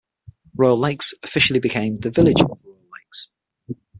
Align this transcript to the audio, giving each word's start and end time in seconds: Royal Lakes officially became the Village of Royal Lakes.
Royal 0.55 0.77
Lakes 0.79 1.13
officially 1.21 1.59
became 1.59 1.95
the 1.97 2.09
Village 2.09 2.41
of 2.41 2.49
Royal 2.65 2.81
Lakes. 2.91 3.29